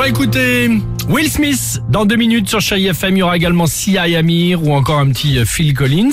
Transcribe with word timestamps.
va 0.00 0.08
écouter 0.08 0.80
Will 1.10 1.28
Smith 1.28 1.82
dans 1.88 2.04
deux 2.04 2.14
minutes 2.14 2.48
sur 2.48 2.60
Chérie 2.60 2.86
FM. 2.86 3.16
Il 3.16 3.18
y 3.18 3.22
aura 3.24 3.36
également 3.36 3.66
Sia 3.66 4.02
Amir 4.16 4.62
ou 4.62 4.72
encore 4.72 5.00
un 5.00 5.08
petit 5.08 5.38
euh, 5.38 5.44
Phil 5.44 5.74
Collins. 5.74 6.10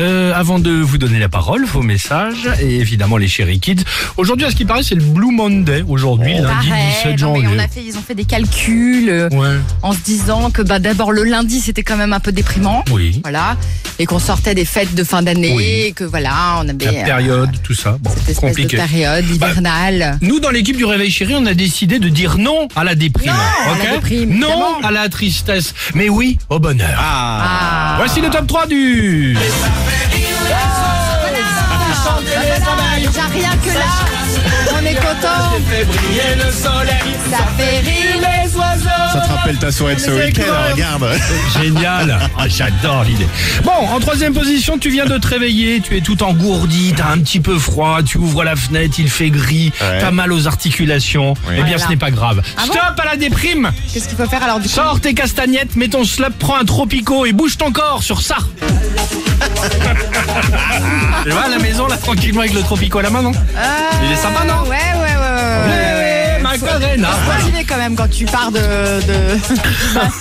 Euh, 0.00 0.32
avant 0.34 0.58
de 0.58 0.72
vous 0.72 0.98
donner 0.98 1.20
la 1.20 1.28
parole, 1.28 1.64
vos 1.64 1.82
messages 1.82 2.48
et 2.60 2.78
évidemment 2.80 3.16
les 3.16 3.28
Chérie 3.28 3.60
Kids. 3.60 3.84
Aujourd'hui, 4.16 4.44
à 4.46 4.50
ce 4.50 4.56
qui 4.56 4.64
paraît, 4.64 4.82
c'est 4.82 4.96
le 4.96 5.02
Blue 5.04 5.30
Monday 5.30 5.84
aujourd'hui, 5.86 6.32
lundi 6.34 6.68
Pareil, 6.68 6.86
17 7.04 7.10
non, 7.12 7.16
janvier. 7.16 7.46
mais 7.46 7.54
on 7.54 7.58
a 7.64 7.68
fait, 7.68 7.82
ils 7.86 7.96
ont 7.96 8.02
fait 8.02 8.16
des 8.16 8.24
calculs 8.24 9.08
euh, 9.08 9.28
Ouais. 9.30 9.56
en 9.82 9.92
se 9.92 10.00
disant 10.00 10.50
que 10.50 10.62
bah, 10.62 10.80
d'abord 10.80 11.12
le 11.12 11.22
lundi 11.22 11.60
c'était 11.60 11.84
quand 11.84 11.96
même 11.96 12.12
un 12.12 12.20
peu 12.20 12.32
déprimant. 12.32 12.84
Oui. 12.90 13.20
Voilà. 13.22 13.56
Et 14.00 14.06
qu'on 14.06 14.18
sortait 14.18 14.56
des 14.56 14.64
fêtes 14.64 14.96
de 14.96 15.04
fin 15.04 15.22
d'année, 15.22 15.54
Oui. 15.56 15.64
et 15.86 15.92
que 15.92 16.02
voilà, 16.02 16.56
on 16.58 16.68
avait 16.68 16.84
La 16.86 16.90
euh, 16.90 17.04
période, 17.04 17.50
tout 17.62 17.74
ça. 17.74 17.98
Bon, 18.00 18.10
cette 18.26 18.36
compliqué. 18.38 18.76
de 18.76 18.82
période 18.82 19.30
hivernale. 19.30 20.18
Nous, 20.22 20.40
dans 20.40 20.50
l'équipe 20.50 20.76
du 20.76 20.84
Réveil 20.84 21.12
Chéri, 21.12 21.34
on 21.36 21.46
a 21.46 21.54
décidé 21.54 22.00
de 22.00 22.08
dire 22.08 22.36
non 22.36 22.66
à 22.74 22.82
la 22.82 22.96
déprime. 22.96 23.30
Non 23.30 23.72
à 23.72 23.78
la 23.78 23.94
ok 23.98 24.23
déprime, 24.26 24.40
non 24.40 24.80
à 24.82 24.90
la 24.90 25.08
tristesse, 25.08 25.74
mais 25.94 26.08
oui 26.08 26.38
au 26.48 26.58
bonheur. 26.58 26.98
Ah. 26.98 27.94
Voici 27.98 28.20
le 28.20 28.30
top 28.30 28.46
3 28.46 28.66
du... 28.66 29.36
Rien 33.32 33.56
que 33.64 33.68
là, 33.68 33.84
on 34.72 34.86
est 34.86 34.94
content. 34.94 35.44
Ça 37.30 37.38
fait 37.56 37.80
rire 37.80 38.16
les 38.16 38.22
oiseaux. 38.22 38.43
Ça 38.43 38.43
te 39.18 39.28
rappelle 39.32 39.58
ta 39.58 39.72
soirée 39.72 39.94
de 39.96 40.00
ce 40.00 40.10
week-end, 40.10 40.42
regarde. 40.72 41.08
Génial 41.62 42.18
Ah, 42.38 42.48
J'adore 42.48 43.04
l'idée. 43.04 43.26
Bon, 43.64 43.72
en 43.72 43.98
troisième 44.00 44.32
position, 44.34 44.78
tu 44.78 44.90
viens 44.90 45.06
de 45.06 45.18
te 45.18 45.26
réveiller, 45.26 45.80
tu 45.80 45.96
es 45.96 46.00
tout 46.00 46.22
engourdi, 46.22 46.92
t'as 46.96 47.08
un 47.10 47.18
petit 47.18 47.40
peu 47.40 47.58
froid, 47.58 48.00
tu 48.04 48.18
ouvres 48.18 48.44
la 48.44 48.56
fenêtre, 48.56 48.94
il 48.98 49.08
fait 49.10 49.30
gris, 49.30 49.72
Ouais. 49.80 49.98
t'as 50.00 50.10
mal 50.10 50.32
aux 50.32 50.46
articulations. 50.46 51.34
Eh 51.48 51.54
bien, 51.54 51.64
Voilà. 51.64 51.78
ce 51.78 51.88
n'est 51.88 51.96
pas 51.96 52.10
grave. 52.10 52.42
Ah 52.56 52.62
bon 52.66 52.72
Stop 52.72 53.00
à 53.00 53.04
la 53.04 53.16
déprime 53.16 53.70
Qu'est-ce 53.92 54.08
qu'il 54.08 54.16
faut 54.16 54.26
faire 54.26 54.42
alors 54.42 54.58
du 54.60 54.68
coup 54.68 54.74
Sors 54.74 55.00
tes 55.00 55.14
castagnettes, 55.14 55.76
mets 55.76 55.88
ton 55.88 56.04
slop, 56.04 56.30
prends 56.38 56.56
un 56.56 56.64
tropico 56.64 57.26
et 57.26 57.32
bouge 57.32 57.56
ton 57.56 57.72
corps 57.72 58.02
sur 58.02 58.20
ça. 58.20 58.36
tu 61.24 61.30
vois, 61.30 61.42
à 61.42 61.48
la 61.48 61.58
maison, 61.58 61.86
là, 61.86 61.96
tranquillement 61.96 62.40
avec 62.40 62.54
le 62.54 62.60
tropico 62.60 62.98
à 62.98 63.02
la 63.02 63.10
main, 63.10 63.22
non 63.22 63.32
Il 64.04 64.12
est 64.12 64.16
sympa, 64.16 64.44
non 64.44 64.68
ouais. 64.68 64.76
Quand 67.66 67.78
même 67.78 67.96
quand 67.96 68.08
tu 68.10 68.24
pars 68.26 68.50
de, 68.52 68.58
de, 68.58 69.38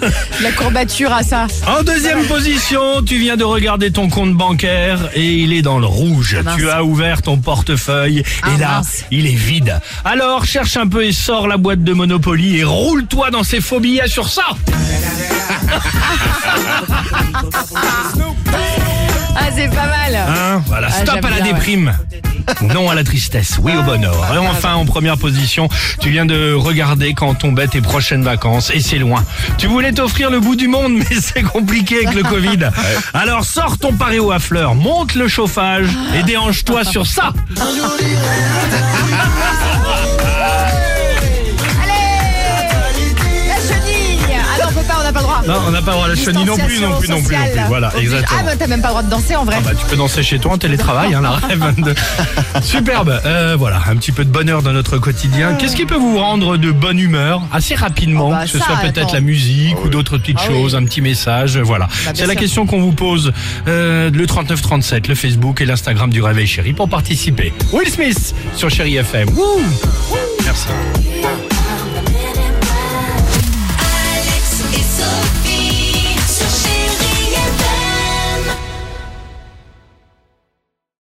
de 0.38 0.42
la 0.42 0.52
courbature 0.52 1.12
à 1.12 1.22
ça. 1.22 1.46
En 1.66 1.82
deuxième 1.82 2.24
position, 2.26 3.02
tu 3.04 3.18
viens 3.18 3.36
de 3.36 3.44
regarder 3.44 3.90
ton 3.90 4.08
compte 4.08 4.32
bancaire 4.34 5.10
et 5.14 5.24
il 5.34 5.52
est 5.52 5.62
dans 5.62 5.78
le 5.78 5.86
rouge. 5.86 6.36
mince. 6.44 6.56
tu 6.56 6.70
as 6.70 6.82
ouvert 6.82 7.22
ton 7.22 7.36
portefeuille 7.38 8.22
Ah, 8.42 8.48
et 8.54 8.58
là, 8.60 8.68
mince. 8.76 9.04
il 9.10 9.26
est 9.26 9.34
vide. 9.34 9.78
Alors, 10.04 10.44
cherche 10.44 10.76
un 10.76 10.86
peu 10.88 11.04
et 11.04 11.12
sors 11.12 11.46
la 11.46 11.56
boîte 11.56 11.84
de 11.84 11.92
Monopoly 11.92 12.58
et 12.58 12.64
roule-toi 12.64 13.30
dans 13.30 13.42
ces 13.44 13.60
faux 13.60 13.80
billets 13.80 14.08
sur 14.08 14.28
ça. 14.28 14.44
Ah, 19.36 19.50
c'est 19.54 19.68
pas 19.68 19.86
mal. 19.86 20.14
Hein 20.16 20.62
voilà, 20.66 20.88
Ah, 20.90 21.02
stop 21.04 21.24
à 21.24 21.30
la 21.30 21.36
ouais. 21.36 21.42
Non 22.62 22.90
à 22.90 22.94
la 22.94 23.04
tristesse, 23.04 23.58
oui 23.62 23.72
au 23.76 23.82
bonheur. 23.82 24.32
Et 24.34 24.38
enfin, 24.38 24.74
en 24.74 24.84
première 24.84 25.18
position, 25.18 25.68
tu 26.00 26.10
viens 26.10 26.26
de 26.26 26.52
regarder 26.52 27.14
quand 27.14 27.34
tombaient 27.34 27.68
tes 27.68 27.80
prochaines 27.80 28.22
vacances 28.22 28.70
et 28.70 28.80
c'est 28.80 28.98
loin. 28.98 29.24
Tu 29.58 29.66
voulais 29.66 29.92
t'offrir 29.92 30.30
le 30.30 30.40
bout 30.40 30.56
du 30.56 30.68
monde, 30.68 30.92
mais 30.98 31.16
c'est 31.20 31.42
compliqué 31.42 32.06
avec 32.06 32.14
le 32.14 32.22
Covid. 32.22 32.70
Alors 33.14 33.44
sors 33.44 33.78
ton 33.78 33.92
paréo 33.92 34.30
à 34.30 34.38
fleurs, 34.38 34.74
monte 34.74 35.14
le 35.14 35.28
chauffage 35.28 35.88
et 36.18 36.22
déhanche-toi 36.22 36.84
sur 36.84 37.06
ça. 37.06 37.32
Non, 45.46 45.54
on 45.66 45.70
n'a 45.70 45.82
pas 45.82 45.90
le 45.92 45.96
droit 45.96 46.04
à 46.06 46.08
la 46.08 46.14
chenille 46.16 46.44
non 46.44 46.56
plus, 46.56 46.80
non 46.80 46.98
plus, 46.98 47.08
non 47.08 47.22
plus, 47.22 47.36
non 47.36 47.44
plus. 47.44 47.60
Voilà, 47.68 47.92
exactement. 47.98 48.40
Ah 48.40 48.44
bah 48.44 48.56
t'as 48.58 48.66
même 48.66 48.80
pas 48.82 48.88
le 48.88 48.92
droit 48.92 49.02
de 49.02 49.10
danser 49.10 49.36
en 49.36 49.44
vrai. 49.44 49.56
Ah 49.58 49.62
bah, 49.64 49.70
tu 49.78 49.86
peux 49.86 49.96
danser 49.96 50.22
chez 50.22 50.38
toi 50.38 50.52
en 50.52 50.58
télétravail, 50.58 51.14
hein, 51.14 51.20
la 51.22 51.30
rêve. 51.48 51.74
de- 51.82 51.94
Superbe. 52.62 53.20
Euh, 53.24 53.56
voilà, 53.58 53.80
un 53.88 53.96
petit 53.96 54.12
peu 54.12 54.24
de 54.24 54.30
bonheur 54.30 54.62
dans 54.62 54.72
notre 54.72 54.98
quotidien. 54.98 55.54
Qu'est-ce 55.54 55.76
qui 55.76 55.86
peut 55.86 55.96
vous 55.96 56.18
rendre 56.18 56.56
de 56.56 56.70
bonne 56.72 56.98
humeur 56.98 57.42
assez 57.52 57.74
rapidement, 57.74 58.28
Oh 58.28 58.30
bah, 58.30 58.42
que 58.44 58.50
ce 58.50 58.58
ça, 58.58 58.64
soit 58.66 58.76
peut-être 58.76 59.12
la 59.12 59.20
musique 59.20 59.82
ou 59.84 59.88
d'autres 59.88 60.18
petites 60.18 60.38
Ah 60.40 60.46
oui. 60.48 60.54
choses, 60.56 60.74
un 60.74 60.84
petit 60.84 61.00
message, 61.00 61.58
voilà. 61.58 61.86
Bah, 62.04 62.12
C'est 62.14 62.26
la 62.26 62.32
sûr. 62.32 62.40
question 62.40 62.66
qu'on 62.66 62.80
vous 62.80 62.92
pose. 62.92 63.32
Euh, 63.68 64.10
le 64.10 64.26
3937, 64.26 65.08
le 65.08 65.14
Facebook 65.14 65.60
et 65.60 65.66
l'Instagram 65.66 66.10
du 66.10 66.22
Réveil 66.22 66.46
Chéri 66.46 66.72
pour 66.72 66.88
participer. 66.88 67.52
Will 67.72 67.88
Smith 67.88 68.34
sur 68.54 68.70
Chéri 68.70 68.96
FM. 68.96 69.28
Wouh 69.30 69.62
Merci. 70.44 70.66